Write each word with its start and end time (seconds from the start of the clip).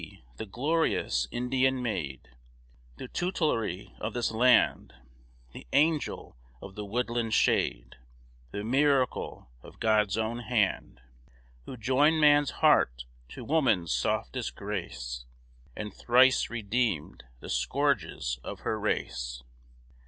the 0.37 0.47
glorious 0.47 1.27
Indian 1.29 1.79
maid, 1.79 2.29
The 2.97 3.07
tutelary 3.07 3.93
of 3.99 4.15
this 4.15 4.31
land, 4.31 4.95
The 5.51 5.67
angel 5.73 6.35
of 6.59 6.73
the 6.73 6.83
woodland 6.85 7.35
shade, 7.35 7.97
The 8.49 8.63
miracle 8.63 9.51
of 9.61 9.79
God's 9.79 10.17
own 10.17 10.39
hand, 10.39 11.01
Who 11.65 11.77
joined 11.77 12.19
man's 12.19 12.49
heart 12.65 13.05
to 13.29 13.43
woman's 13.45 13.91
softest 13.93 14.55
grace, 14.55 15.25
And 15.75 15.93
thrice 15.93 16.49
redeemed 16.49 17.25
the 17.39 17.49
scourges 17.51 18.39
of 18.43 18.61
her 18.61 18.79
race. 18.79 19.43